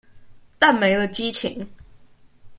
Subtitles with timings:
[0.57, 1.69] 但沒了激情